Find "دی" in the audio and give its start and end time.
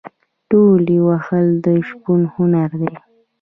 2.81-2.93